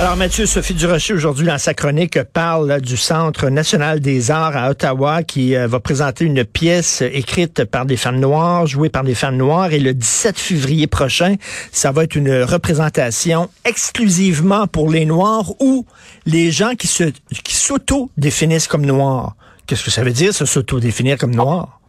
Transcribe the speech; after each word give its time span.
Alors 0.00 0.14
Mathieu, 0.14 0.46
Sophie 0.46 0.74
Durocher, 0.74 1.12
aujourd'hui, 1.12 1.44
dans 1.44 1.58
sa 1.58 1.74
chronique, 1.74 2.22
parle 2.32 2.80
du 2.80 2.96
Centre 2.96 3.48
national 3.50 3.98
des 3.98 4.30
arts 4.30 4.56
à 4.56 4.70
Ottawa 4.70 5.24
qui 5.24 5.56
euh, 5.56 5.66
va 5.66 5.80
présenter 5.80 6.24
une 6.24 6.44
pièce 6.44 7.02
écrite 7.02 7.64
par 7.64 7.84
des 7.84 7.96
femmes 7.96 8.20
noires, 8.20 8.68
jouée 8.68 8.90
par 8.90 9.02
des 9.02 9.16
femmes 9.16 9.36
noires. 9.36 9.72
Et 9.72 9.80
le 9.80 9.94
17 9.94 10.38
février 10.38 10.86
prochain, 10.86 11.34
ça 11.72 11.90
va 11.90 12.04
être 12.04 12.14
une 12.14 12.44
représentation 12.44 13.48
exclusivement 13.64 14.68
pour 14.68 14.88
les 14.88 15.04
Noirs 15.04 15.50
ou 15.58 15.84
les 16.26 16.52
gens 16.52 16.76
qui 16.78 16.86
se 16.86 17.10
qui 17.42 17.56
s'auto-définissent 17.56 18.68
comme 18.68 18.86
noirs. 18.86 19.34
Qu'est-ce 19.66 19.84
que 19.84 19.90
ça 19.90 20.04
veut 20.04 20.12
dire, 20.12 20.32
se 20.32 20.44
s'auto-définir 20.44 21.18
comme 21.18 21.34
noir? 21.34 21.80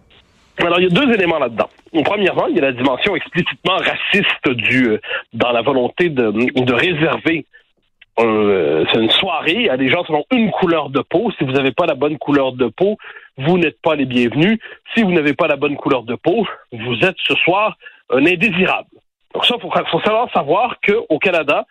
Alors, 0.57 0.79
il 0.79 0.85
y 0.85 0.87
a 0.87 0.89
deux 0.89 1.13
éléments 1.13 1.37
là-dedans. 1.37 1.69
Premièrement, 2.03 2.47
il 2.47 2.55
y 2.55 2.59
a 2.59 2.63
la 2.63 2.73
dimension 2.73 3.15
explicitement 3.15 3.77
raciste 3.77 4.49
du 4.49 4.89
euh, 4.89 5.01
dans 5.33 5.51
la 5.51 5.61
volonté 5.61 6.09
de 6.09 6.73
réserver 6.73 7.45
euh, 8.19 8.85
c'est 8.91 8.99
une 8.99 9.09
soirée 9.11 9.69
à 9.69 9.77
des 9.77 9.89
gens 9.89 10.03
ont 10.09 10.25
une 10.31 10.51
couleur 10.51 10.89
de 10.89 11.01
peau. 11.01 11.31
Si 11.37 11.45
vous 11.45 11.51
n'avez 11.51 11.71
pas 11.71 11.85
la 11.85 11.95
bonne 11.95 12.17
couleur 12.17 12.51
de 12.51 12.67
peau, 12.67 12.97
vous 13.37 13.57
n'êtes 13.57 13.81
pas 13.81 13.95
les 13.95 14.05
bienvenus. 14.05 14.59
Si 14.93 15.03
vous 15.03 15.11
n'avez 15.11 15.33
pas 15.33 15.47
la 15.47 15.55
bonne 15.55 15.75
couleur 15.77 16.03
de 16.03 16.15
peau, 16.15 16.45
vous 16.71 16.95
êtes 17.01 17.15
ce 17.25 17.35
soir 17.35 17.77
un 18.09 18.25
indésirable. 18.25 18.89
Donc 19.33 19.45
ça, 19.45 19.55
il 19.57 19.61
faut, 19.61 20.01
savoir 20.01 20.31
savoir 20.33 20.75
qu'au 20.81 21.19
Canada, 21.19 21.65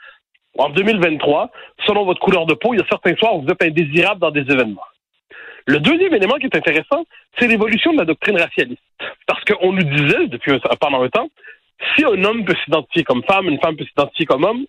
en 0.57 0.71
2023, 0.71 1.51
selon 1.87 2.05
votre 2.05 2.21
couleur 2.21 2.47
de 2.47 2.55
peau, 2.55 2.73
il 2.73 2.81
y 2.81 2.83
a 2.83 2.87
certains 2.89 3.15
soirs 3.17 3.37
où 3.37 3.43
vous 3.43 3.49
êtes 3.49 3.63
indésirable 3.63 4.21
dans 4.21 4.31
des 4.31 4.43
événements. 4.43 4.83
Le 5.67 5.81
deuxième 5.81 6.15
élément 6.15 6.37
qui 6.37 6.47
est 6.47 6.57
intéressant, 6.57 7.05
c'est 7.39 7.47
l'évolution 7.47 7.93
de 7.93 7.99
la 7.99 8.05
doctrine 8.07 8.39
racialiste. 8.39 8.81
Parce 9.27 9.45
qu'on 9.45 9.73
nous 9.73 9.83
disait, 9.83 10.29
depuis 10.29 10.53
un, 10.53 10.59
pendant 10.81 11.03
un 11.03 11.09
temps, 11.09 11.29
si 11.95 12.05
un 12.05 12.25
homme 12.25 12.45
peut 12.45 12.57
s'identifier 12.65 13.05
comme 13.05 13.23
femme, 13.25 13.49
une 13.49 13.61
femme 13.61 13.77
peut 13.77 13.85
s'identifier 13.85 14.27
comme 14.27 14.45
homme, 14.45 14.65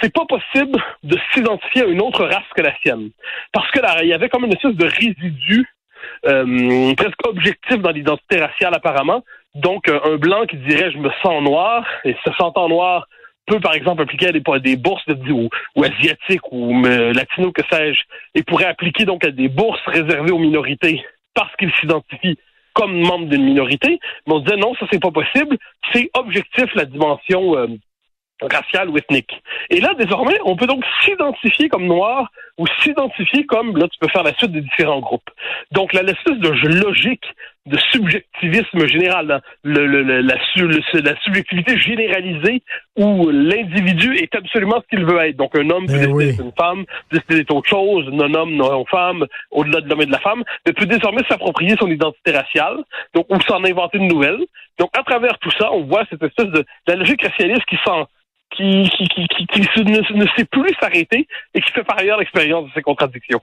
c'est 0.00 0.12
pas 0.12 0.24
possible 0.24 0.82
de 1.02 1.18
s'identifier 1.32 1.82
à 1.82 1.86
une 1.86 2.00
autre 2.00 2.24
race 2.24 2.48
que 2.56 2.62
la 2.62 2.74
sienne. 2.78 3.10
Parce 3.52 3.70
que 3.70 3.80
là, 3.80 4.02
il 4.02 4.08
y 4.08 4.14
avait 4.14 4.28
comme 4.28 4.44
une 4.44 4.52
espèce 4.52 4.74
de 4.74 4.86
résidu 4.86 5.68
euh, 6.26 6.94
presque 6.94 7.26
objectif 7.26 7.78
dans 7.78 7.90
l'identité 7.90 8.40
raciale 8.40 8.74
apparemment. 8.74 9.24
Donc, 9.54 9.88
euh, 9.88 10.00
un 10.04 10.16
blanc 10.16 10.46
qui 10.46 10.56
dirait 10.56 10.90
je 10.90 10.98
me 10.98 11.10
sens 11.22 11.42
noir 11.42 11.84
et 12.04 12.16
se 12.24 12.32
sentant 12.34 12.68
noir 12.68 13.06
peut 13.46 13.60
par 13.60 13.74
exemple 13.74 14.02
appliquer 14.02 14.28
à 14.28 14.32
des, 14.32 14.76
bourses 14.76 15.06
de, 15.06 15.32
ou, 15.32 15.50
ou 15.76 15.84
asiatiques 15.84 16.50
ou 16.50 16.84
euh, 16.86 17.12
latino 17.12 17.52
que 17.52 17.62
sais-je 17.70 18.02
et 18.34 18.42
pourrait 18.42 18.64
appliquer 18.64 19.04
donc 19.04 19.24
à 19.24 19.30
des 19.30 19.48
bourses 19.48 19.82
réservées 19.86 20.32
aux 20.32 20.38
minorités 20.38 21.04
parce 21.34 21.54
qu'il 21.56 21.70
s'identifie 21.74 22.38
comme 22.74 23.00
membre 23.00 23.26
d'une 23.26 23.44
minorité, 23.44 24.00
mais 24.26 24.34
on 24.34 24.40
disait 24.40 24.56
non, 24.56 24.74
ça 24.74 24.86
c'est 24.90 25.00
pas 25.00 25.10
possible, 25.10 25.56
c'est 25.92 26.10
objectif 26.14 26.66
la 26.74 26.84
dimension 26.84 27.56
euh, 27.56 27.68
raciale 28.42 28.90
ou 28.90 28.98
ethnique. 28.98 29.42
Et 29.70 29.80
là, 29.80 29.94
désormais, 29.94 30.38
on 30.44 30.56
peut 30.56 30.66
donc 30.66 30.84
s'identifier 31.02 31.68
comme 31.68 31.86
noir 31.86 32.30
ou 32.58 32.66
s'identifier 32.80 33.46
comme, 33.46 33.76
là, 33.76 33.88
tu 33.88 33.98
peux 33.98 34.08
faire 34.08 34.22
la 34.22 34.34
suite 34.34 34.52
des 34.52 34.60
différents 34.60 35.00
groupes. 35.00 35.28
Donc, 35.72 35.92
la 35.92 36.02
l'espèce 36.02 36.38
de 36.38 36.48
logique 36.68 37.24
de 37.66 37.78
subjectivisme 37.90 38.86
général, 38.86 39.40
le, 39.62 39.86
le, 39.86 40.02
la, 40.02 40.20
la, 40.20 41.16
subjectivité 41.22 41.78
généralisée 41.78 42.62
où 42.96 43.30
l'individu 43.30 44.16
est 44.16 44.34
absolument 44.34 44.82
ce 44.82 44.96
qu'il 44.96 45.06
veut 45.06 45.18
être. 45.20 45.36
Donc, 45.36 45.56
un 45.56 45.70
homme 45.70 45.86
peut 45.86 45.98
décider 45.98 46.26
d'être 46.26 46.44
une 46.44 46.52
femme, 46.52 46.84
décider 47.10 47.36
d'être 47.36 47.54
autre 47.54 47.68
chose, 47.68 48.06
un 48.12 48.34
homme, 48.34 48.54
non 48.54 48.84
femme, 48.84 49.26
au-delà 49.50 49.80
de 49.80 49.88
l'homme 49.88 50.02
et 50.02 50.06
de 50.06 50.12
la 50.12 50.20
femme, 50.20 50.44
mais 50.66 50.72
peut 50.74 50.86
désormais 50.86 51.22
s'approprier 51.28 51.74
son 51.80 51.88
identité 51.88 52.32
raciale, 52.32 52.84
donc, 53.14 53.26
ou 53.30 53.40
s'en 53.40 53.64
inventer 53.64 53.98
une 53.98 54.08
nouvelle. 54.08 54.44
Donc, 54.78 54.90
à 54.98 55.02
travers 55.02 55.38
tout 55.38 55.50
ça, 55.58 55.72
on 55.72 55.84
voit 55.84 56.04
cette 56.10 56.22
espèce 56.22 56.48
de, 56.48 56.64
la 56.86 56.96
logique 56.96 57.22
racialiste 57.22 57.64
qui 57.64 57.78
s'en 57.84 58.06
qui, 58.56 58.90
ne, 59.84 60.26
sait 60.36 60.44
plus 60.44 60.74
s'arrêter 60.80 61.26
et 61.54 61.60
qui 61.60 61.72
fait 61.72 61.84
par 61.84 61.98
ailleurs 61.98 62.18
l'expérience 62.18 62.66
de 62.66 62.70
ces 62.74 62.82
contradictions. 62.82 63.40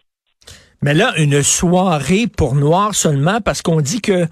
Mais 0.84 0.96
là, 0.96 1.14
une 1.18 1.44
soirée 1.44 2.26
pour 2.26 2.56
noirs 2.56 2.96
seulement 2.96 3.40
parce 3.40 3.62
qu'on 3.62 3.82
dit 3.82 4.02
que 4.02 4.26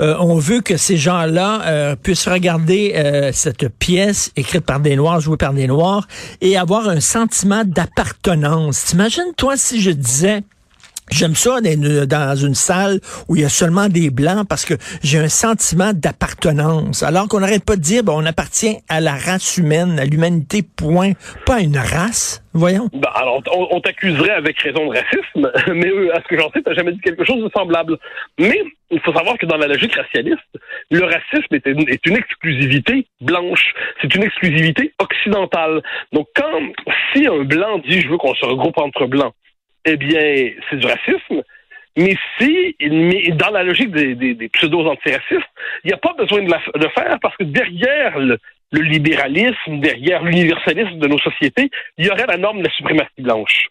euh, 0.00 0.16
on 0.20 0.36
veut 0.36 0.60
que 0.60 0.76
ces 0.76 0.96
gens-là 0.96 1.62
euh, 1.66 1.96
puissent 1.96 2.28
regarder 2.28 2.92
euh, 2.94 3.32
cette 3.32 3.68
pièce 3.68 4.30
écrite 4.36 4.64
par 4.64 4.78
des 4.78 4.94
noirs, 4.94 5.18
jouée 5.18 5.36
par 5.36 5.52
des 5.52 5.66
noirs, 5.66 6.06
et 6.40 6.56
avoir 6.56 6.88
un 6.88 7.00
sentiment 7.00 7.64
d'appartenance. 7.64 8.84
T'imagines 8.84 9.34
toi 9.36 9.56
si 9.56 9.80
je 9.80 9.90
disais 9.90 10.44
J'aime 11.10 11.34
ça 11.34 11.60
dans 11.60 12.36
une 12.36 12.54
salle 12.54 12.98
où 13.28 13.36
il 13.36 13.42
y 13.42 13.44
a 13.44 13.48
seulement 13.48 13.88
des 13.88 14.10
blancs 14.10 14.46
parce 14.48 14.64
que 14.64 14.74
j'ai 15.02 15.18
un 15.18 15.28
sentiment 15.28 15.92
d'appartenance. 15.94 17.02
Alors 17.02 17.28
qu'on 17.28 17.40
n'arrête 17.40 17.64
pas 17.64 17.76
de 17.76 17.80
dire, 17.80 18.02
ben, 18.02 18.12
on 18.14 18.26
appartient 18.26 18.76
à 18.88 19.00
la 19.00 19.12
race 19.12 19.56
humaine, 19.56 19.98
à 20.00 20.04
l'humanité, 20.04 20.62
point, 20.62 21.12
pas 21.46 21.56
à 21.56 21.60
une 21.60 21.78
race. 21.78 22.42
Voyons. 22.54 22.88
Ben, 22.92 23.10
alors, 23.14 23.42
on, 23.70 23.80
t'accuserait 23.80 24.30
avec 24.30 24.58
raison 24.58 24.90
de 24.90 24.96
racisme, 24.96 25.52
mais 25.74 26.10
à 26.10 26.22
ce 26.22 26.28
que 26.28 26.38
j'en 26.38 26.50
sais, 26.50 26.62
t'as 26.62 26.74
jamais 26.74 26.92
dit 26.92 27.00
quelque 27.00 27.24
chose 27.24 27.42
de 27.42 27.50
semblable. 27.54 27.98
Mais 28.38 28.60
il 28.90 28.98
faut 29.00 29.12
savoir 29.12 29.38
que 29.38 29.46
dans 29.46 29.58
la 29.58 29.68
logique 29.68 29.94
racialiste, 29.94 30.40
le 30.90 31.04
racisme 31.04 31.54
est 31.54 31.66
une, 31.66 31.88
est 31.88 32.04
une 32.06 32.16
exclusivité 32.16 33.06
blanche. 33.20 33.74
C'est 34.02 34.12
une 34.14 34.24
exclusivité 34.24 34.92
occidentale. 34.98 35.82
Donc, 36.12 36.26
quand, 36.34 36.60
si 37.12 37.26
un 37.26 37.44
blanc 37.44 37.78
dit, 37.78 38.00
je 38.00 38.08
veux 38.08 38.16
qu'on 38.16 38.34
se 38.34 38.44
regroupe 38.44 38.78
entre 38.78 39.06
blancs, 39.06 39.34
eh 39.86 39.96
bien, 39.96 40.50
c'est 40.68 40.76
du 40.76 40.86
racisme. 40.86 41.42
Mais 41.96 42.14
si, 42.38 42.76
dans 43.32 43.50
la 43.50 43.62
logique 43.62 43.90
des, 43.90 44.14
des, 44.14 44.48
pseudo-antiracistes, 44.50 45.50
il 45.82 45.88
n'y 45.88 45.94
a 45.94 45.96
pas 45.96 46.12
besoin 46.12 46.42
de 46.42 46.52
le 46.52 46.88
faire 46.90 47.18
parce 47.22 47.36
que 47.38 47.44
derrière 47.44 48.18
le, 48.18 48.38
libéralisme, 48.72 49.80
derrière 49.80 50.22
l'universalisme 50.22 50.98
de 50.98 51.06
nos 51.06 51.18
sociétés, 51.18 51.70
il 51.96 52.06
y 52.06 52.10
aurait 52.10 52.26
la 52.26 52.36
norme 52.36 52.58
de 52.58 52.64
la 52.64 52.74
suprématie 52.74 53.22
blanche. 53.22 53.68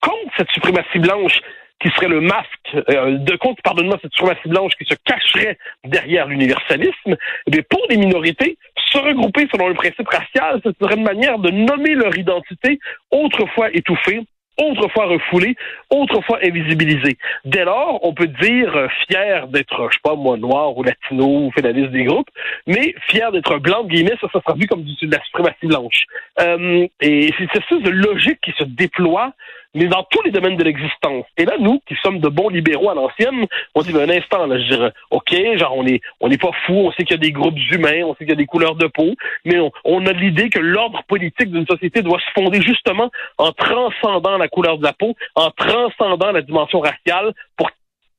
Contre 0.00 0.32
cette 0.38 0.50
suprématie 0.52 0.98
blanche 0.98 1.40
qui 1.80 1.90
serait 1.90 2.08
le 2.08 2.20
masque, 2.20 2.48
euh, 2.74 3.18
de 3.18 3.36
contre, 3.36 3.62
pardonne-moi, 3.62 3.98
cette 4.00 4.14
suprématie 4.14 4.48
blanche 4.48 4.72
qui 4.78 4.86
se 4.86 4.94
cacherait 5.04 5.58
derrière 5.84 6.26
l'universalisme, 6.26 7.16
eh 7.52 7.62
pour 7.62 7.84
les 7.90 7.98
minorités, 7.98 8.56
se 8.90 8.98
regrouper 8.98 9.46
selon 9.52 9.68
le 9.68 9.74
principe 9.74 10.08
racial, 10.08 10.60
ce 10.64 10.70
serait 10.80 10.96
une 10.96 11.04
manière 11.04 11.38
de 11.38 11.50
nommer 11.50 11.94
leur 11.94 12.16
identité 12.16 12.78
autrefois 13.10 13.68
étouffée, 13.74 14.20
autrefois 14.58 15.06
refoulé, 15.06 15.56
autrefois 15.90 16.38
invisibilisé. 16.42 17.16
Dès 17.44 17.64
lors, 17.64 18.00
on 18.02 18.12
peut 18.12 18.26
dire 18.26 18.76
euh, 18.76 18.88
fier 19.06 19.48
d'être, 19.48 19.88
je 19.90 19.94
sais 19.94 20.00
pas 20.02 20.14
moi, 20.14 20.36
noir 20.36 20.76
ou 20.76 20.82
latino 20.82 21.46
ou 21.46 21.50
fédéraliste 21.52 21.92
des 21.92 22.04
groupes, 22.04 22.28
mais 22.66 22.94
fier 23.08 23.30
d'être 23.32 23.58
blanc, 23.58 23.84
guillemets, 23.84 24.16
ça, 24.20 24.28
ça 24.32 24.40
sera 24.40 24.54
vu 24.54 24.66
comme 24.66 24.82
de 24.82 25.10
la 25.10 25.22
suprématie 25.24 25.66
blanche. 25.66 26.04
Euh, 26.40 26.86
et 27.00 27.32
c'est 27.38 27.46
cette 27.52 27.62
espèce 27.62 27.82
de 27.82 27.90
logique 27.90 28.40
qui 28.42 28.52
se 28.58 28.64
déploie 28.64 29.32
mais 29.74 29.86
dans 29.86 30.02
tous 30.10 30.22
les 30.22 30.30
domaines 30.30 30.56
de 30.56 30.64
l'existence. 30.64 31.26
Et 31.36 31.44
là, 31.44 31.56
nous, 31.58 31.80
qui 31.86 31.94
sommes 32.02 32.20
de 32.20 32.28
bons 32.28 32.48
libéraux 32.48 32.90
à 32.90 32.94
l'ancienne, 32.94 33.46
on 33.74 33.82
dit, 33.82 33.92
ben, 33.92 34.10
un 34.10 34.14
instant, 34.14 34.46
là, 34.46 34.58
je 34.58 34.64
dirais, 34.64 34.92
OK, 35.10 35.34
genre, 35.56 35.76
on 35.76 35.86
est, 35.86 36.00
on 36.20 36.28
n'est 36.28 36.38
pas 36.38 36.50
fou, 36.66 36.72
on 36.72 36.92
sait 36.92 37.04
qu'il 37.04 37.12
y 37.12 37.14
a 37.14 37.22
des 37.22 37.32
groupes 37.32 37.58
humains, 37.70 38.02
on 38.04 38.12
sait 38.14 38.24
qu'il 38.24 38.30
y 38.30 38.32
a 38.32 38.36
des 38.36 38.46
couleurs 38.46 38.76
de 38.76 38.86
peau, 38.86 39.14
mais 39.44 39.58
on, 39.58 39.70
on 39.84 40.06
a 40.06 40.12
l'idée 40.12 40.50
que 40.50 40.58
l'ordre 40.58 41.02
politique 41.06 41.50
d'une 41.50 41.66
société 41.66 42.02
doit 42.02 42.20
se 42.20 42.30
fonder 42.34 42.62
justement 42.62 43.10
en 43.36 43.52
transcendant 43.52 44.38
la 44.38 44.48
couleur 44.48 44.78
de 44.78 44.84
la 44.84 44.92
peau, 44.92 45.14
en 45.34 45.50
transcendant 45.50 46.32
la 46.32 46.42
dimension 46.42 46.80
raciale 46.80 47.32
pour 47.56 47.70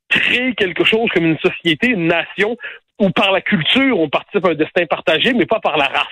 créer 0.10 0.54
quelque 0.56 0.84
chose 0.84 1.10
comme 1.14 1.26
une 1.26 1.40
société, 1.40 1.88
une 1.88 2.08
nation, 2.08 2.58
où 3.00 3.10
par 3.12 3.32
la 3.32 3.42
culture, 3.42 4.00
on 4.00 4.10
participe 4.10 4.46
à 4.46 4.50
un 4.50 4.56
destin 4.56 4.86
partagé, 4.86 5.34
mais 5.34 5.46
pas 5.46 5.60
par 5.60 5.78
la 5.78 5.86
race. 5.86 6.08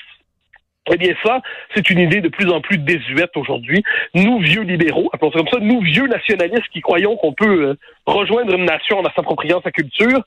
Eh 0.92 0.98
bien, 0.98 1.14
ça, 1.24 1.42
c'est 1.76 1.90
une 1.90 2.00
idée 2.00 2.22
de 2.22 2.30
plus 2.30 2.50
en 2.50 2.62
plus 2.62 2.78
désuète 2.78 3.36
aujourd'hui. 3.36 3.84
Nous, 4.14 4.40
vieux 4.40 4.62
libéraux, 4.62 5.10
appelons 5.14 5.32
ça 5.32 5.40
comme 5.40 5.48
ça, 5.50 5.60
nous, 5.60 5.82
vieux 5.82 6.08
nationalistes 6.08 6.70
qui 6.72 6.82
croyons 6.82 7.18
qu'on 7.18 7.34
peut 7.34 7.70
euh, 7.70 7.76
rejoindre 8.06 8.54
une 8.54 8.66
nation 8.66 9.00
en 9.00 9.04
s'appropriant 9.16 9.62
sa 9.64 9.72
culture, 9.72 10.24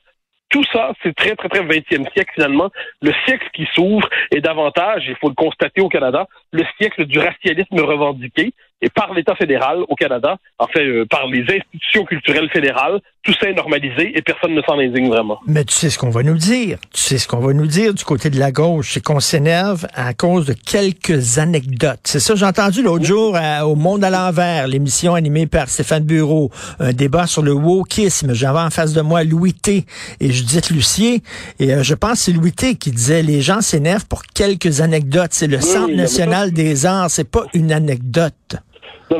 tout 0.51 0.63
ça, 0.73 0.91
c'est 1.01 1.15
très, 1.15 1.35
très, 1.35 1.47
très 1.47 1.61
20e 1.61 2.11
siècle, 2.11 2.31
finalement. 2.35 2.69
Le 3.01 3.13
siècle 3.25 3.47
qui 3.53 3.67
s'ouvre 3.73 4.07
est 4.31 4.41
davantage, 4.41 5.03
il 5.07 5.15
faut 5.15 5.29
le 5.29 5.33
constater 5.33 5.79
au 5.79 5.87
Canada, 5.87 6.27
le 6.51 6.63
siècle 6.77 7.05
du 7.05 7.19
racialisme 7.19 7.79
revendiqué. 7.79 8.53
Et 8.81 8.89
par 8.89 9.13
l'État 9.13 9.35
fédéral 9.35 9.83
au 9.87 9.95
Canada, 9.95 10.37
en 10.59 10.67
fait, 10.67 10.85
euh, 10.85 11.05
par 11.05 11.27
les 11.27 11.43
institutions 11.43 12.03
culturelles 12.03 12.49
fédérales, 12.49 12.99
tout 13.23 13.33
ça 13.39 13.49
est 13.49 13.53
normalisé 13.53 14.17
et 14.17 14.21
personne 14.23 14.55
ne 14.55 14.61
s'en 14.63 14.79
indigne 14.79 15.09
vraiment. 15.09 15.39
Mais 15.45 15.63
tu 15.63 15.75
sais 15.75 15.91
ce 15.91 15.99
qu'on 15.99 16.09
va 16.09 16.23
nous 16.23 16.37
dire. 16.37 16.79
Tu 16.91 17.01
sais 17.01 17.17
ce 17.19 17.27
qu'on 17.27 17.39
va 17.39 17.53
nous 17.53 17.67
dire 17.67 17.93
du 17.93 18.03
côté 18.03 18.31
de 18.31 18.39
la 18.39 18.51
gauche, 18.51 18.93
c'est 18.93 19.03
qu'on 19.03 19.19
s'énerve 19.19 19.85
à 19.93 20.15
cause 20.15 20.47
de 20.47 20.53
quelques 20.53 21.37
anecdotes. 21.37 21.99
C'est 22.05 22.19
ça, 22.19 22.33
j'ai 22.35 22.45
entendu 22.45 22.81
l'autre 22.81 23.05
jour 23.05 23.37
au 23.63 23.75
Monde 23.75 24.03
à 24.03 24.09
l'envers, 24.09 24.67
l'émission 24.67 25.13
animée 25.13 25.45
par 25.45 25.69
Stéphane 25.69 26.03
Bureau, 26.03 26.49
un 26.79 26.93
débat 26.93 27.27
sur 27.27 27.43
le 27.43 27.53
wokisme. 27.53 28.33
J'avais 28.33 28.59
en 28.59 28.71
face 28.71 28.93
de 28.93 29.01
moi 29.01 29.23
Louis 29.23 29.53
T 29.53 29.85
et 30.19 30.31
Judith 30.31 30.71
Lucier. 30.71 31.21
Et 31.59 31.73
euh, 31.73 31.83
je 31.83 31.93
pense 31.93 32.13
que 32.13 32.17
c'est 32.17 32.31
Louis 32.31 32.53
T 32.53 32.75
qui 32.75 32.91
disait 32.91 33.21
les 33.21 33.41
gens 33.41 33.61
s'énervent 33.61 34.07
pour 34.07 34.23
quelques 34.23 34.81
anecdotes. 34.81 35.31
C'est 35.31 35.47
le 35.47 35.61
Centre 35.61 35.93
national 35.93 36.51
des 36.51 36.85
arts, 36.85 37.11
c'est 37.11 37.29
pas 37.29 37.45
une 37.53 37.71
anecdote 37.71 38.55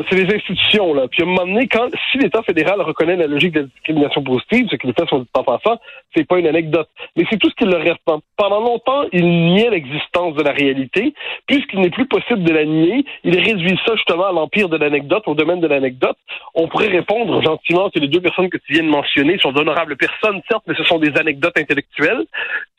c'est 0.10 0.16
les 0.16 0.36
institutions, 0.36 0.94
là. 0.94 1.08
Puis 1.10 1.22
à 1.22 1.26
un 1.26 1.30
moment 1.30 1.46
donné, 1.46 1.68
quand, 1.68 1.88
si 2.12 2.18
l'État 2.18 2.42
fédéral 2.44 2.82
reconnaît 2.82 3.16
la 3.16 3.28
logique 3.28 3.54
de 3.54 3.62
la 3.62 3.66
discrimination 3.66 4.24
positive, 4.24 4.68
ce 4.72 4.76
que 4.76 4.88
les 4.88 4.94
faits 4.94 5.10
sont 5.10 5.26
pas 5.34 5.60
ça, 5.64 5.80
c'est 6.16 6.26
pas 6.28 6.40
une 6.40 6.48
anecdote. 6.48 6.88
Mais 7.16 7.26
c'est 7.30 7.38
tout 7.38 7.50
ce 7.50 7.56
qu'il 7.56 7.70
leur 7.70 7.82
reste. 7.82 8.00
Pendant 8.38 8.60
longtemps, 8.60 9.04
il 9.12 9.26
niait 9.26 9.70
l'existence 9.70 10.36
de 10.36 10.44
la 10.44 10.52
réalité. 10.52 11.14
Puisqu'il 11.48 11.80
n'est 11.80 11.90
plus 11.90 12.08
possible 12.08 12.44
de 12.44 12.54
la 12.54 12.66
nier, 12.66 13.06
il 13.24 13.38
réduit 13.38 13.78
ça 13.86 13.96
justement 13.96 14.28
à 14.28 14.32
l'empire 14.32 14.70
de 14.70 14.78
l'anecdote, 14.78 15.24
au 15.28 15.36
domaine 15.36 15.60
de 15.60 15.68
l'anecdote. 15.68 16.18
On 16.56 16.68
pourrait 16.68 16.88
répondre 16.88 17.42
gentiment 17.42 17.90
que 17.90 18.00
les 18.00 18.08
deux 18.08 18.22
personnes 18.22 18.50
que 18.50 18.58
tu 18.58 18.74
viens 18.74 18.84
de 18.84 18.90
mentionner 18.90 19.38
sont 19.40 19.52
d'honorables 19.52 19.98
personnes, 19.98 20.42
certes, 20.50 20.64
mais 20.68 20.76
ce 20.76 20.84
sont 20.84 21.00
des 21.00 21.18
anecdotes 21.18 21.58
intellectuelles. 21.58 22.26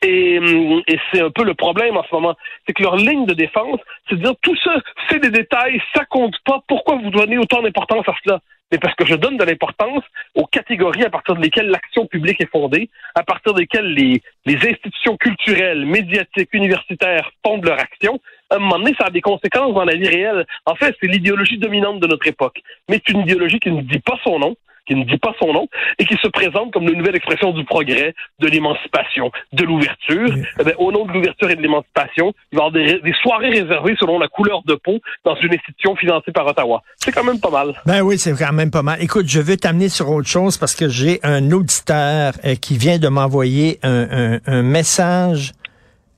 Et, 0.03 0.39
hum, 0.39 0.81
et 0.87 0.97
c'est 1.11 1.21
un 1.21 1.29
peu 1.29 1.43
le 1.43 1.53
problème 1.53 1.97
en 1.97 2.03
ce 2.03 2.13
moment. 2.13 2.35
C'est 2.65 2.73
que 2.73 2.83
leur 2.83 2.95
ligne 2.95 3.25
de 3.25 3.33
défense, 3.33 3.79
c'est 4.09 4.15
de 4.15 4.21
dire 4.21 4.33
tout 4.41 4.55
ça, 4.63 4.75
c'est 5.09 5.19
des 5.19 5.29
détails, 5.29 5.81
ça 5.95 6.05
compte 6.05 6.35
pas. 6.45 6.61
Pourquoi 6.67 6.95
donnez 7.09 7.37
autant 7.37 7.61
d'importance 7.61 8.07
à 8.07 8.13
cela? 8.23 8.39
C'est 8.71 8.79
parce 8.79 8.95
que 8.95 9.05
je 9.05 9.15
donne 9.15 9.37
de 9.37 9.43
l'importance 9.43 10.03
aux 10.33 10.45
catégories 10.47 11.03
à 11.03 11.09
partir 11.09 11.35
desquelles 11.35 11.67
l'action 11.67 12.07
publique 12.07 12.41
est 12.41 12.49
fondée, 12.49 12.89
à 13.13 13.23
partir 13.23 13.53
desquelles 13.53 13.93
les, 13.93 14.21
les 14.45 14.55
institutions 14.55 15.15
culturelles, 15.17 15.85
médiatiques, 15.85 16.49
universitaires 16.53 17.31
fondent 17.45 17.65
leur 17.65 17.79
action. 17.79 18.19
À 18.49 18.55
un 18.55 18.59
moment 18.59 18.79
donné, 18.79 18.95
ça 18.97 19.05
a 19.05 19.09
des 19.11 19.21
conséquences 19.21 19.73
dans 19.73 19.85
la 19.85 19.95
vie 19.95 20.07
réelle. 20.07 20.45
En 20.65 20.75
fait, 20.75 20.95
c'est 20.99 21.07
l'idéologie 21.07 21.57
dominante 21.57 21.99
de 21.99 22.07
notre 22.07 22.27
époque. 22.27 22.61
Mais 22.89 22.99
c'est 23.05 23.13
une 23.13 23.21
idéologie 23.21 23.59
qui 23.59 23.71
ne 23.71 23.81
dit 23.81 23.99
pas 23.99 24.17
son 24.23 24.39
nom, 24.39 24.55
qui 24.85 24.95
ne 24.95 25.03
dit 25.03 25.17
pas 25.17 25.33
son 25.39 25.53
nom, 25.53 25.67
et 25.99 26.05
qui 26.05 26.15
se 26.21 26.27
présente 26.27 26.71
comme 26.71 26.83
une 26.83 26.97
nouvelle 26.97 27.15
expression 27.15 27.51
du 27.51 27.63
progrès, 27.63 28.13
de 28.39 28.47
l'émancipation, 28.47 29.31
de 29.53 29.63
l'ouverture. 29.63 30.29
Eh 30.59 30.73
au 30.77 30.91
nom 30.91 31.05
de 31.05 31.11
l'ouverture 31.13 31.49
et 31.49 31.55
de 31.55 31.61
l'émancipation, 31.61 32.33
il 32.51 32.57
va 32.57 32.65
y 32.65 32.67
avoir 32.67 32.71
des, 32.71 32.99
des, 32.99 33.13
soirées 33.21 33.49
réservées 33.49 33.95
selon 33.99 34.19
la 34.19 34.27
couleur 34.27 34.63
de 34.65 34.75
peau 34.75 34.99
dans 35.23 35.35
une 35.35 35.53
institution 35.53 35.95
financée 35.95 36.31
par 36.31 36.45
Ottawa. 36.47 36.81
C'est 36.97 37.11
quand 37.11 37.23
même 37.23 37.39
pas 37.39 37.49
mal. 37.49 37.73
Ben 37.85 38.01
oui, 38.01 38.17
c'est 38.17 38.33
quand 38.37 38.53
même 38.53 38.71
pas 38.71 38.81
mal. 38.81 39.01
Écoute, 39.01 39.27
je 39.27 39.39
veux 39.39 39.57
t'amener 39.57 39.89
sur 39.89 40.09
autre 40.09 40.27
chose 40.27 40.57
parce 40.57 40.75
que 40.75 40.89
j'ai 40.89 41.19
un 41.23 41.51
auditeur 41.51 42.33
euh, 42.45 42.55
qui 42.55 42.77
vient 42.77 42.97
de 42.97 43.07
m'envoyer 43.07 43.79
un, 43.83 44.07
un, 44.11 44.39
un 44.45 44.61
message 44.61 45.53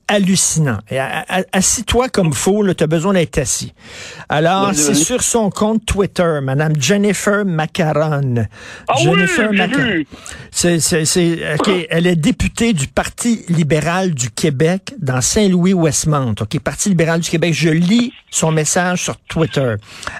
hallucinant. 0.08 0.78
Assis-toi 1.52 2.08
comme 2.08 2.32
faux, 2.32 2.64
tu 2.74 2.84
as 2.84 2.86
besoin 2.86 3.14
d'être 3.14 3.38
assis. 3.38 3.72
Alors, 4.28 4.72
c'est 4.74 4.94
sur 4.94 5.22
son 5.22 5.50
compte 5.50 5.84
Twitter, 5.84 6.38
Madame 6.42 6.74
Jennifer 6.78 7.44
Macaron. 7.44 8.46
Ah 8.88 8.94
Jennifer 8.96 9.50
oui, 9.50 10.06
C'est, 10.50 10.80
c'est, 10.80 11.04
c'est, 11.04 11.38
elle 11.90 12.06
est 12.06 12.16
députée 12.16 12.72
du 12.72 12.86
Parti 12.86 13.44
libéral 13.48 14.14
du 14.14 14.30
Québec 14.30 14.94
dans 15.00 15.20
Saint-Louis-Westmount. 15.20 16.34
OK, 16.40 16.60
Parti 16.60 16.90
libéral 16.90 17.20
du 17.20 17.30
Québec. 17.30 17.54
Je 17.54 17.70
lis 17.70 18.12
son 18.30 18.52
message 18.52 19.02
sur 19.02 19.16
Twitter. 19.16 19.74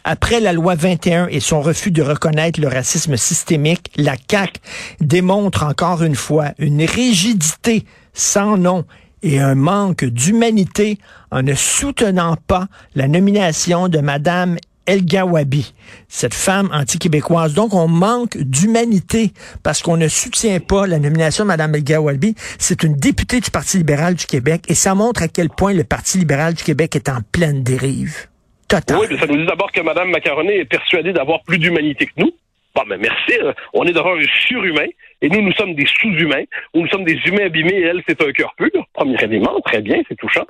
Après 0.05 0.41
la 0.41 0.53
loi 0.53 0.75
21 0.75 1.29
et 1.29 1.41
son 1.41 1.61
refus 1.61 1.91
de 1.91 2.03
reconnaître 2.03 2.61
le 2.61 2.69
racisme 2.69 3.17
systémique, 3.17 3.91
la 3.97 4.17
CAQ 4.31 4.61
démontre 5.01 5.63
encore 5.63 6.03
une 6.03 6.17
fois 6.17 6.53
une 6.59 6.83
rigidité 6.85 7.85
sans 8.15 8.57
nom 8.57 8.85
et 9.23 9.39
un 9.41 9.55
manque 9.55 10.05
d'humanité 10.05 10.99
en 11.31 11.43
ne 11.43 11.55
soutenant 11.55 12.37
pas 12.47 12.67
la 12.95 13.09
nomination 13.09 13.89
de 13.89 13.99
Madame 13.99 14.57
El 14.87 15.05
Gawabi, 15.05 15.75
cette 16.09 16.35
femme 16.35 16.71
anti-québécoise. 16.73 17.55
Donc, 17.55 17.75
on 17.75 17.89
manque 17.89 18.37
d'humanité 18.39 19.33
parce 19.63 19.83
qu'on 19.83 19.97
ne 19.97 20.07
soutient 20.09 20.61
pas 20.61 20.87
la 20.87 20.99
nomination 20.99 21.45
de 21.45 21.49
Mme 21.49 21.75
El 21.75 21.85
Gawabi. 21.85 22.35
C'est 22.59 22.85
une 22.85 22.95
députée 22.95 23.41
du 23.41 23.51
Parti 23.51 23.79
libéral 23.79 24.15
du 24.15 24.27
Québec 24.27 24.63
et 24.69 24.75
ça 24.75 24.95
montre 24.95 25.23
à 25.23 25.29
quel 25.29 25.49
point 25.49 25.75
le 25.75 25.85
Parti 25.85 26.19
libéral 26.19 26.55
du 26.55 26.63
Québec 26.63 26.95
est 26.95 27.09
en 27.09 27.19
pleine 27.33 27.63
dérive. 27.63 28.29
Total. 28.69 28.99
Oui, 28.99 29.07
mais 29.11 29.19
ça 29.19 29.27
nous 29.27 29.37
dit 29.37 29.47
d'abord 29.47 29.71
que 29.71 29.81
Mme 29.81 30.11
Macaroni 30.11 30.51
est 30.51 30.65
persuadée 30.65 31.13
d'avoir 31.13 31.43
plus 31.43 31.59
d'humanité 31.59 32.07
que 32.07 32.13
nous. 32.19 32.33
Bon, 32.75 32.83
mais 32.87 32.99
merci. 32.99 33.33
On 33.73 33.85
est 33.85 33.93
d'abord 33.93 34.17
surhumain. 34.47 34.87
Et 35.23 35.29
nous, 35.29 35.41
nous 35.41 35.53
sommes 35.53 35.75
des 35.75 35.87
sous-humains, 35.87 36.45
ou 36.75 36.83
nous 36.83 36.89
sommes 36.89 37.05
des 37.05 37.19
humains 37.27 37.47
abîmés, 37.47 37.75
et 37.75 37.83
elle, 37.83 38.03
c'est 38.07 38.21
un 38.23 38.33
cœur 38.33 38.55
pur. 38.55 38.71
Premier 38.93 39.23
élément, 39.23 39.61
très 39.61 39.81
bien, 39.81 40.03
c'est 40.09 40.17
touchant. 40.17 40.45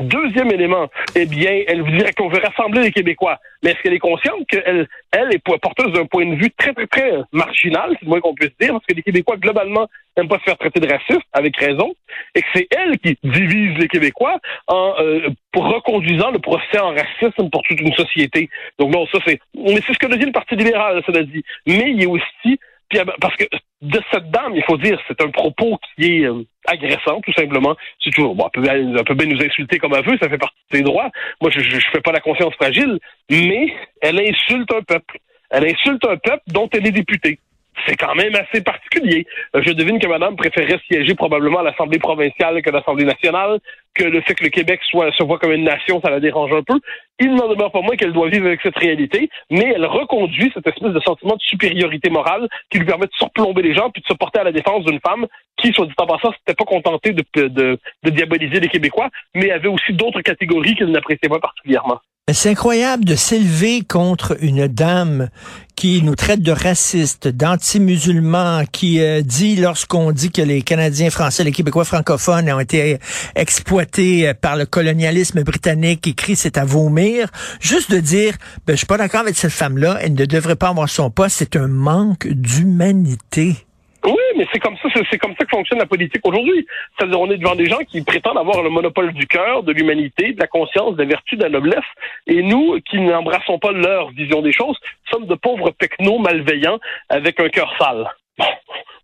Deuxième 0.00 0.50
élément, 0.52 0.88
eh 1.16 1.26
bien, 1.26 1.62
elle 1.66 1.82
vous 1.82 1.90
dirait 1.90 2.12
qu'on 2.12 2.28
veut 2.28 2.40
rassembler 2.40 2.82
les 2.82 2.92
Québécois. 2.92 3.38
Mais 3.62 3.70
est-ce 3.70 3.82
qu'elle 3.82 3.94
est 3.94 3.98
consciente 3.98 4.46
qu'elle 4.48 4.86
elle 5.12 5.34
est 5.34 5.38
porteuse 5.38 5.92
d'un 5.92 6.06
point 6.06 6.26
de 6.26 6.36
vue 6.36 6.50
très, 6.56 6.72
très, 6.72 6.86
très 6.86 7.12
marginal, 7.32 7.90
c'est 7.98 8.04
le 8.04 8.08
moins 8.08 8.20
qu'on 8.20 8.34
puisse 8.34 8.56
dire, 8.60 8.72
parce 8.72 8.86
que 8.86 8.94
les 8.94 9.02
Québécois, 9.02 9.36
globalement, 9.36 9.88
n'aiment 10.16 10.28
pas 10.28 10.38
se 10.38 10.44
faire 10.44 10.58
traiter 10.58 10.80
de 10.80 10.88
raciste, 10.88 11.26
avec 11.32 11.56
raison, 11.56 11.94
et 12.34 12.42
que 12.42 12.48
c'est 12.54 12.68
elle 12.76 12.98
qui 12.98 13.18
divise 13.24 13.76
les 13.78 13.88
Québécois 13.88 14.38
en 14.68 14.94
euh, 15.00 15.28
reconduisant 15.54 16.30
le 16.30 16.38
procès 16.38 16.78
en 16.78 16.94
racisme 16.94 17.50
pour 17.50 17.62
toute 17.62 17.80
une 17.80 17.94
société. 17.94 18.48
Donc 18.78 18.92
non, 18.92 19.06
ça 19.06 19.18
c'est... 19.26 19.40
Mais 19.54 19.80
c'est 19.86 19.94
ce 19.94 19.98
que 19.98 20.06
nous 20.06 20.16
dit 20.16 20.26
le 20.26 20.32
Parti 20.32 20.54
libéral, 20.54 21.02
ça 21.04 21.12
l'a 21.12 21.24
dit. 21.24 21.42
Mais 21.66 21.90
il 21.90 22.02
y 22.02 22.06
a 22.06 22.08
aussi 22.08 22.58
puis, 22.88 23.00
parce 23.20 23.36
que 23.36 23.44
de 23.80 24.00
cette 24.12 24.30
dame, 24.30 24.54
il 24.56 24.64
faut 24.64 24.76
dire, 24.76 25.00
c'est 25.06 25.20
un 25.22 25.30
propos 25.30 25.78
qui 25.96 26.18
est 26.18 26.26
euh, 26.26 26.44
agressant, 26.66 27.20
tout 27.20 27.32
simplement. 27.32 27.76
C'est 28.02 28.10
toujours, 28.10 28.34
bon, 28.34 28.48
elle 28.54 29.04
peut, 29.04 29.14
bien 29.14 29.26
nous 29.26 29.40
insulter 29.40 29.78
comme 29.78 29.94
elle 29.94 30.04
veut, 30.04 30.18
ça 30.20 30.28
fait 30.28 30.38
partie 30.38 30.56
de 30.72 30.78
ses 30.78 30.82
droits. 30.82 31.10
Moi, 31.40 31.50
je 31.50 31.60
ne 31.60 31.80
fais 31.92 32.00
pas 32.00 32.12
la 32.12 32.20
conscience 32.20 32.54
fragile, 32.54 32.98
mais 33.30 33.72
elle 34.00 34.18
insulte 34.18 34.72
un 34.72 34.82
peuple. 34.82 35.18
Elle 35.50 35.66
insulte 35.66 36.04
un 36.04 36.16
peuple 36.16 36.42
dont 36.48 36.68
elle 36.72 36.86
est 36.86 36.92
députée 36.92 37.38
c'est 37.86 37.96
quand 37.96 38.14
même 38.14 38.34
assez 38.34 38.62
particulier. 38.62 39.26
Je 39.54 39.72
devine 39.72 39.98
que 39.98 40.06
madame 40.06 40.36
préférerait 40.36 40.80
siéger 40.86 41.14
probablement 41.14 41.60
à 41.60 41.62
l'Assemblée 41.62 41.98
provinciale 41.98 42.60
que 42.62 42.70
l'Assemblée 42.70 43.04
nationale, 43.04 43.58
que 43.94 44.04
le 44.04 44.20
fait 44.20 44.34
que 44.34 44.44
le 44.44 44.50
Québec 44.50 44.80
soit, 44.88 45.12
se 45.12 45.22
voit 45.22 45.38
comme 45.38 45.52
une 45.52 45.64
nation, 45.64 46.00
ça 46.00 46.10
la 46.10 46.20
dérange 46.20 46.52
un 46.52 46.62
peu. 46.62 46.78
Il 47.18 47.34
n'en 47.34 47.48
demeure 47.48 47.72
pas 47.72 47.80
moins 47.80 47.96
qu'elle 47.96 48.12
doit 48.12 48.28
vivre 48.28 48.46
avec 48.46 48.60
cette 48.62 48.78
réalité, 48.78 49.28
mais 49.50 49.72
elle 49.74 49.86
reconduit 49.86 50.50
cette 50.54 50.66
espèce 50.66 50.92
de 50.92 51.00
sentiment 51.00 51.34
de 51.34 51.42
supériorité 51.42 52.10
morale 52.10 52.48
qui 52.70 52.78
lui 52.78 52.86
permet 52.86 53.06
de 53.06 53.14
surplomber 53.14 53.62
les 53.62 53.74
gens 53.74 53.90
puis 53.90 54.02
de 54.02 54.06
se 54.06 54.14
porter 54.14 54.40
à 54.40 54.44
la 54.44 54.52
défense 54.52 54.84
d'une 54.84 55.00
femme 55.00 55.26
qui, 55.56 55.72
soit 55.72 55.86
dit 55.86 55.92
en 55.98 56.06
passant, 56.06 56.32
s'était 56.32 56.54
pas 56.54 56.64
contentée 56.64 57.12
de, 57.12 57.24
de, 57.34 57.78
de 58.04 58.10
diaboliser 58.10 58.60
les 58.60 58.68
Québécois, 58.68 59.08
mais 59.34 59.50
avait 59.50 59.68
aussi 59.68 59.92
d'autres 59.92 60.20
catégories 60.20 60.74
qu'elle 60.76 60.90
n'appréciait 60.90 61.28
pas 61.28 61.40
particulièrement. 61.40 62.00
C'est 62.30 62.50
incroyable 62.50 63.06
de 63.06 63.14
s'élever 63.14 63.82
contre 63.82 64.36
une 64.40 64.68
dame 64.68 65.30
qui 65.76 66.02
nous 66.02 66.14
traite 66.14 66.42
de 66.42 66.52
racistes, 66.52 67.26
d'anti-musulmans, 67.26 68.64
qui 68.70 69.00
euh, 69.00 69.22
dit 69.22 69.56
lorsqu'on 69.56 70.12
dit 70.12 70.30
que 70.30 70.42
les 70.42 70.60
Canadiens 70.60 71.08
français, 71.08 71.42
les 71.42 71.52
Québécois 71.52 71.86
francophones 71.86 72.50
ont 72.52 72.60
été 72.60 72.98
exploités 73.34 74.28
euh, 74.28 74.34
par 74.34 74.56
le 74.56 74.66
colonialisme 74.66 75.42
britannique, 75.42 76.06
écrit 76.06 76.36
c'est 76.36 76.58
à 76.58 76.66
vomir, 76.66 77.30
juste 77.60 77.90
de 77.90 77.98
dire 77.98 78.34
ben, 78.66 78.74
je 78.74 78.78
suis 78.78 78.86
pas 78.86 78.98
d'accord 78.98 79.20
avec 79.20 79.36
cette 79.36 79.52
femme-là, 79.52 79.98
elle 80.02 80.12
ne 80.12 80.26
devrait 80.26 80.56
pas 80.56 80.68
avoir 80.68 80.90
son 80.90 81.10
poste, 81.10 81.36
c'est 81.38 81.56
un 81.56 81.68
manque 81.68 82.28
d'humanité. 82.28 83.67
Oui, 84.08 84.22
mais 84.36 84.46
c'est 84.52 84.58
comme 84.58 84.76
ça, 84.78 84.88
c'est 85.10 85.18
comme 85.18 85.34
ça 85.38 85.44
que 85.44 85.50
fonctionne 85.50 85.78
la 85.78 85.86
politique 85.86 86.26
aujourd'hui. 86.26 86.66
C'est-à-dire, 86.96 87.20
on 87.20 87.30
est 87.30 87.36
devant 87.36 87.54
des 87.54 87.66
gens 87.66 87.80
qui 87.86 88.02
prétendent 88.02 88.38
avoir 88.38 88.62
le 88.62 88.70
monopole 88.70 89.12
du 89.12 89.26
cœur, 89.26 89.62
de 89.62 89.72
l'humanité, 89.72 90.32
de 90.32 90.40
la 90.40 90.46
conscience, 90.46 90.96
de 90.96 91.02
la 91.02 91.08
vertu, 91.08 91.36
de 91.36 91.42
la 91.42 91.50
noblesse, 91.50 91.84
et 92.26 92.42
nous, 92.42 92.80
qui 92.88 93.00
n'embrassons 93.00 93.58
pas 93.58 93.72
leur 93.72 94.10
vision 94.10 94.40
des 94.40 94.52
choses, 94.52 94.78
sommes 95.10 95.26
de 95.26 95.34
pauvres 95.34 95.70
pecnos 95.70 96.18
malveillants 96.18 96.78
avec 97.08 97.38
un 97.40 97.48
cœur 97.48 97.70
sale. 97.78 98.08
Bon, 98.38 98.46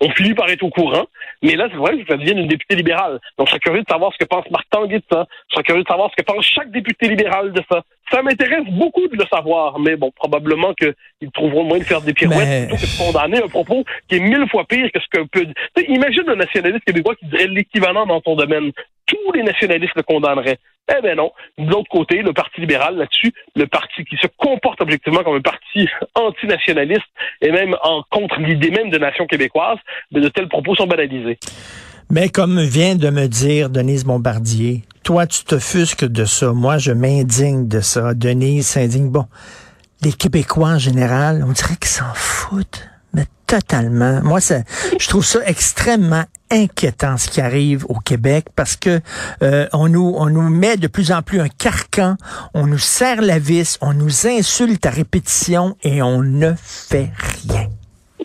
on 0.01 0.11
finit 0.11 0.35
par 0.35 0.49
être 0.51 0.63
au 0.63 0.71
courant, 0.71 1.07
mais 1.43 1.57
là, 1.57 1.69
c'est 1.71 1.77
vrai 1.77 1.99
que 1.99 2.07
ça 2.07 2.17
devient 2.17 2.33
une 2.33 2.49
députée 2.49 2.77
libérale. 2.77 3.21
Donc, 3.39 3.47
je 3.47 3.53
serais 3.53 3.61
curieux 3.61 3.83
de 3.83 3.89
savoir 3.89 4.13
ce 4.13 4.19
que 4.19 4.25
pense 4.25 4.49
Marc 4.51 4.67
Tanguay 4.71 4.99
de 4.99 5.05
ça. 5.11 5.27
Je 5.49 5.55
serais 5.55 5.65
curieux 5.65 5.83
de 5.83 5.89
savoir 5.89 6.11
ce 6.11 6.17
que 6.17 6.27
pense 6.27 6.45
chaque 6.45 6.71
député 6.71 7.09
libéral 7.09 7.53
de 7.53 7.63
ça. 7.71 7.83
Ça 8.11 8.23
m'intéresse 8.23 8.65
beaucoup 8.69 9.09
de 9.09 9.17
le 9.17 9.25
savoir, 9.33 9.79
mais 9.79 9.97
bon, 9.97 10.11
probablement 10.11 10.75
qu'ils 10.75 11.31
trouveront 11.33 11.63
le 11.63 11.69
moyen 11.69 11.83
de 11.83 11.89
faire 11.89 12.03
des 12.03 12.13
pirouettes 12.13 12.69
plutôt 12.69 12.77
que 12.77 12.91
de 12.91 12.99
condamner 12.99 13.43
un 13.43 13.49
propos 13.49 13.85
qui 14.09 14.17
est 14.17 14.21
mille 14.21 14.47
fois 14.51 14.65
pire 14.65 14.91
que 14.93 15.01
ce 15.01 15.07
que 15.11 15.27
peut... 15.27 15.47
imagine 15.89 16.29
un 16.29 16.37
nationaliste 16.37 16.85
québécois 16.85 17.15
qui 17.17 17.27
dirait 17.27 17.47
l'équivalent 17.47 18.07
dans 18.07 18.21
ton 18.21 18.37
domaine. 18.37 18.73
Tous 19.07 19.33
les 19.33 19.43
nationalistes 19.43 19.97
le 19.97 20.03
condamneraient. 20.03 20.59
Eh 20.91 21.01
ben 21.03 21.17
non. 21.17 21.33
De 21.57 21.71
l'autre 21.71 21.89
côté, 21.89 22.21
le 22.21 22.33
Parti 22.35 22.61
libéral 22.61 22.97
là-dessus, 22.97 23.33
le 23.57 23.67
parti 23.67 24.05
qui 24.05 24.17
se 24.17 24.27
comporte 24.37 24.81
objectivement 24.83 25.23
comme 25.23 25.37
un 25.37 25.41
parti 25.41 25.89
antinationaliste 26.15 27.07
et 27.41 27.51
même 27.51 27.75
en 27.83 28.03
contre 28.11 28.41
l'idée 28.41 28.71
même 28.71 28.91
de 28.91 28.99
nation 28.99 29.27
québécoise, 29.27 29.79
mais 30.13 30.21
de 30.21 30.29
tels 30.29 30.49
propos 30.49 30.75
sont 30.75 30.87
banalisés. 30.87 31.39
Mais 32.11 32.29
comme 32.29 32.61
vient 32.61 32.97
de 32.97 33.11
me 33.11 33.27
dire 33.27 33.71
Denise 33.71 34.05
Bombardier, 34.05 34.85
toi, 35.03 35.27
tu 35.27 35.45
te 35.45 35.59
fusques 35.59 36.05
de 36.05 36.25
ça. 36.25 36.53
Moi, 36.53 36.79
je 36.79 36.93
m'indigne 36.93 37.67
de 37.69 37.81
ça. 37.81 38.15
Denise 38.15 38.67
s'indigne. 38.67 39.11
Bon, 39.11 39.27
les 40.03 40.13
Québécois 40.13 40.69
en 40.69 40.79
général, 40.79 41.45
on 41.47 41.53
dirait 41.53 41.77
qu'ils 41.77 41.89
s'en 41.91 42.13
foutent. 42.15 42.89
Mais 43.13 43.25
totalement. 43.47 44.21
Moi, 44.23 44.41
ça, 44.41 44.61
je 44.99 45.09
trouve 45.09 45.25
ça 45.25 45.41
extrêmement 45.47 46.25
inquiétant 46.55 47.17
ce 47.17 47.29
qui 47.29 47.41
arrive 47.41 47.85
au 47.89 47.99
Québec 47.99 48.47
parce 48.57 48.77
que 48.77 49.01
euh, 49.43 49.67
on 49.73 49.89
nous 49.89 50.15
on 50.17 50.27
nous 50.27 50.49
met 50.49 50.77
de 50.77 50.87
plus 50.87 51.13
en 51.13 51.23
plus 51.23 51.41
un 51.41 51.49
carcan, 51.49 52.15
on 52.55 52.67
nous 52.67 52.79
serre 52.79 53.21
la 53.21 53.39
vis, 53.39 53.79
on 53.83 53.93
nous 53.93 54.27
insulte 54.27 54.87
à 54.87 54.91
répétition 54.91 55.77
et 55.83 56.03
on 56.03 56.23
ne 56.23 56.53
fait 56.57 57.11
rien. 57.49 57.67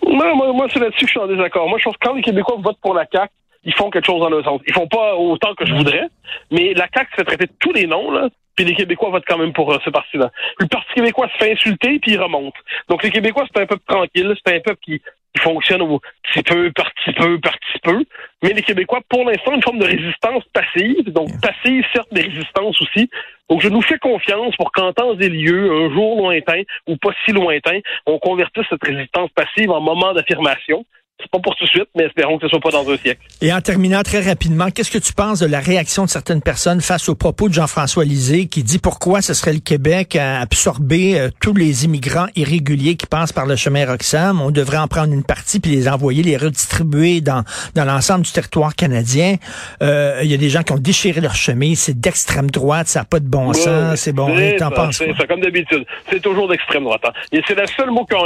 Moi, 0.05 0.33
moi, 0.35 0.53
moi 0.53 0.67
c'est 0.71 0.79
là-dessus 0.79 1.05
que 1.05 1.07
je 1.07 1.11
suis 1.11 1.19
en 1.19 1.27
désaccord. 1.27 1.67
Moi, 1.67 1.79
je 1.79 1.85
pense 1.85 1.97
que 1.97 2.07
quand 2.07 2.13
les 2.13 2.21
Québécois 2.21 2.57
votent 2.59 2.79
pour 2.81 2.93
la 2.93 3.05
CAQ, 3.11 3.31
ils 3.63 3.73
font 3.73 3.89
quelque 3.89 4.05
chose 4.05 4.21
dans 4.21 4.29
le 4.29 4.43
sens. 4.43 4.61
Ils 4.67 4.73
font 4.73 4.87
pas 4.87 5.15
autant 5.15 5.53
que 5.55 5.65
je 5.65 5.73
voudrais, 5.73 6.07
mais 6.51 6.73
la 6.73 6.87
CAQ 6.93 7.11
se 7.11 7.15
fait 7.17 7.23
traiter 7.25 7.45
de 7.47 7.53
tous 7.59 7.73
les 7.73 7.87
noms, 7.87 8.11
là, 8.11 8.29
puis 8.59 8.65
les 8.65 8.75
Québécois 8.75 9.09
votent 9.09 9.23
quand 9.25 9.37
même 9.37 9.53
pour 9.53 9.71
euh, 9.71 9.77
ce 9.85 9.89
parti-là. 9.89 10.31
Le 10.59 10.67
Parti 10.67 10.93
québécois 10.93 11.29
se 11.29 11.37
fait 11.37 11.53
insulter, 11.53 11.97
puis 11.99 12.11
il 12.11 12.21
remonte. 12.21 12.55
Donc 12.89 13.03
les 13.03 13.09
Québécois, 13.09 13.45
c'est 13.47 13.61
un 13.61 13.65
peuple 13.65 13.83
tranquille, 13.87 14.35
c'est 14.45 14.53
un 14.53 14.59
peuple 14.59 14.79
qui, 14.83 15.01
qui 15.35 15.41
fonctionne 15.41 15.81
au 15.81 15.99
petit 16.23 16.43
peu, 16.43 16.71
par 16.71 16.91
petit 16.93 17.13
peu, 17.13 17.39
par 17.39 17.53
petit 17.53 17.79
peu. 17.83 18.03
Mais 18.43 18.53
les 18.53 18.61
Québécois, 18.61 19.01
pour 19.09 19.25
l'instant, 19.25 19.53
une 19.53 19.63
forme 19.63 19.79
de 19.79 19.85
résistance 19.85 20.43
passive. 20.53 21.11
Donc 21.11 21.29
passive, 21.41 21.83
certes, 21.93 22.09
mais 22.11 22.21
résistance 22.21 22.81
aussi. 22.81 23.09
Donc 23.49 23.61
je 23.61 23.69
nous 23.69 23.81
fais 23.81 23.97
confiance 23.97 24.55
pour 24.57 24.71
qu'en 24.71 24.93
temps 24.93 25.17
et 25.19 25.29
lieu, 25.29 25.71
un 25.71 25.93
jour 25.93 26.21
lointain 26.21 26.61
ou 26.87 26.97
pas 26.97 27.11
si 27.25 27.31
lointain, 27.31 27.79
on 28.05 28.19
convertisse 28.19 28.65
cette 28.69 28.83
résistance 28.83 29.29
passive 29.31 29.71
en 29.71 29.81
moment 29.81 30.13
d'affirmation. 30.13 30.85
C'est 31.21 31.29
pas 31.31 31.39
pour 31.39 31.55
tout 31.55 31.65
de 31.65 31.69
suite, 31.69 31.89
mais 31.95 32.05
espérons 32.05 32.37
que 32.37 32.47
ce 32.47 32.49
soit 32.49 32.61
pas 32.61 32.71
dans 32.71 32.89
un 32.89 32.97
siècle. 32.97 33.19
Et 33.41 33.51
en 33.51 33.59
terminant 33.59 34.01
très 34.03 34.21
rapidement, 34.21 34.69
qu'est-ce 34.71 34.91
que 34.91 34.97
tu 34.97 35.11
penses 35.11 35.39
de 35.39 35.47
la 35.47 35.59
réaction 35.59 36.05
de 36.05 36.09
certaines 36.09 36.41
personnes 36.41 36.79
face 36.79 37.09
aux 37.09 37.15
propos 37.15 37.49
de 37.49 37.53
Jean-François 37.53 38.05
Lisée 38.05 38.47
qui 38.47 38.63
dit 38.63 38.79
pourquoi 38.79 39.21
ce 39.21 39.33
serait 39.33 39.53
le 39.53 39.59
Québec 39.59 40.15
à 40.15 40.39
absorber 40.39 41.19
euh, 41.19 41.29
tous 41.41 41.53
les 41.53 41.83
immigrants 41.83 42.27
irréguliers 42.35 42.95
qui 42.95 43.05
passent 43.05 43.33
par 43.33 43.45
le 43.45 43.57
chemin 43.57 43.85
Roxham? 43.85 44.41
On 44.41 44.51
devrait 44.51 44.77
en 44.77 44.87
prendre 44.87 45.13
une 45.13 45.23
partie 45.23 45.59
puis 45.59 45.71
les 45.71 45.89
envoyer, 45.89 46.23
les 46.23 46.37
redistribuer 46.37 47.19
dans, 47.19 47.43
dans 47.75 47.85
l'ensemble 47.85 48.23
du 48.23 48.31
territoire 48.31 48.75
canadien. 48.75 49.35
Euh, 49.81 50.21
il 50.23 50.31
y 50.31 50.33
a 50.33 50.37
des 50.37 50.49
gens 50.49 50.63
qui 50.63 50.71
ont 50.71 50.77
déchiré 50.77 51.19
leur 51.19 51.35
chemin, 51.35 51.73
c'est 51.75 51.99
d'extrême 51.99 52.49
droite, 52.49 52.87
ça 52.87 52.99
n'a 52.99 53.05
pas 53.05 53.19
de 53.19 53.27
bon 53.27 53.51
sens, 53.53 53.99
c'est 53.99 54.13
bon. 54.13 54.35
T'en 54.57 54.71
penses 54.71 54.97
ça, 54.97 55.27
comme 55.27 55.41
d'habitude. 55.41 55.85
C'est 56.09 56.21
toujours 56.21 56.47
d'extrême 56.47 56.83
droite. 56.83 57.01
Hein. 57.03 57.11
Et 57.31 57.41
c'est 57.47 57.55
le 57.55 57.65
seul 57.67 57.91
mot 57.91 58.05
qu'on 58.05 58.19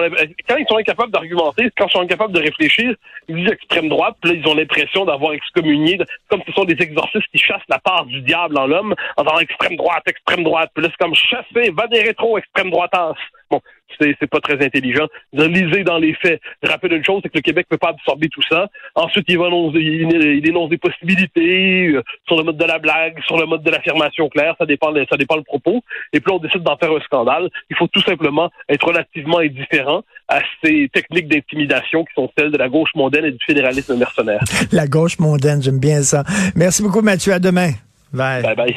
quand 0.48 0.58
ils 0.58 0.66
sont 0.68 0.78
incapables 0.78 1.12
d'argumenter, 1.12 1.70
quand 1.78 1.88
ils 1.88 1.92
sont 1.92 2.02
incapables 2.02 2.34
de 2.34 2.40
réfléchir, 2.40 2.83
ils 3.28 3.36
disent 3.36 3.52
extrême 3.52 3.90
droite, 3.90 4.16
puis 4.22 4.32
là, 4.32 4.38
ils 4.42 4.48
ont 4.48 4.56
l'impression 4.56 5.06
d'avoir 5.06 5.34
excommunié, 5.34 5.98
comme 6.30 6.42
ce 6.46 6.52
sont 6.54 6.66
des 6.66 6.82
exorcistes 6.82 7.28
qui 7.32 7.38
chassent 7.38 7.62
la 7.70 7.80
part 7.80 8.06
du 8.06 8.22
diable 8.22 8.58
en 8.58 8.68
l'homme, 8.68 8.96
en 9.18 9.24
disant 9.24 9.40
extrême 9.40 9.76
droite, 9.76 10.04
extrême 10.08 10.44
droite, 10.44 10.72
puis 10.74 10.84
là, 10.84 10.90
c'est 10.92 11.04
comme 11.04 11.16
chasser, 11.16 11.72
va 11.72 11.88
des 11.88 12.02
rétro, 12.02 12.38
extrême 12.38 12.70
droite. 12.70 12.92
Bon, 13.50 13.62
c'est 14.00 14.30
pas 14.30 14.40
très 14.40 14.64
intelligent. 14.64 15.08
Lisez 15.34 15.84
dans 15.84 15.98
les 15.98 16.14
faits. 16.14 16.42
Rappelle 16.64 16.94
une 16.94 17.06
chose, 17.06 17.22
c'est 17.24 17.30
que 17.30 17.38
le 17.38 17.42
Québec 17.42 17.68
ne 17.70 17.76
peut 17.76 17.80
pas 17.80 17.90
absorber 17.90 18.30
tout 18.30 18.42
ça. 18.50 18.68
Ensuite, 18.96 19.26
il, 19.28 19.38
va 19.38 19.48
annoncer, 19.48 19.80
il, 19.80 20.48
énonce 20.48 20.70
des 20.70 20.78
possibilités 20.78 21.88
euh, 21.88 22.04
sur 22.28 22.38
le 22.38 22.44
mode 22.44 22.58
de 22.58 22.66
la 22.66 22.80
blague, 22.80 23.22
sur 23.26 23.38
le 23.38 23.46
mode 23.46 23.64
de 23.64 23.72
l'affirmation 23.72 24.30
claire. 24.30 24.56
Ça 24.58 24.66
dépend, 24.66 24.94
ça 25.10 25.18
dépend 25.18 25.36
le 25.36 25.44
propos. 25.44 25.84
Et 26.12 26.20
puis, 26.20 26.32
on 26.32 26.40
décide 26.40 26.64
d'en 26.64 26.78
faire 26.78 26.92
un 26.92 27.02
scandale. 27.02 27.50
Il 27.70 27.76
faut 27.76 27.88
tout 27.88 28.02
simplement 28.02 28.50
être 28.70 28.86
relativement 28.86 29.40
indifférent 29.40 30.04
à 30.28 30.42
ces 30.64 30.90
techniques 30.94 31.28
d'intimidation 31.28 32.06
qui 32.06 32.14
sont 32.14 32.30
celles 32.38 32.52
de 32.52 32.58
la 32.58 32.70
gauche 32.70 32.92
mondaine 32.96 33.26
et 33.26 33.32
du 33.32 33.44
fédéralisme 33.46 33.96
mercenaire. 33.98 34.44
La 34.72 34.88
gauche 34.88 35.20
mondaine, 35.20 35.62
j'aime 35.62 35.80
bien 35.80 36.02
ça. 36.02 36.24
Merci 36.56 36.82
beaucoup, 36.82 37.02
Mathieu. 37.02 37.34
À 37.34 37.40
demain. 37.40 37.72
Bye. 38.14 38.44
Bye 38.44 38.56
bye. 38.56 38.76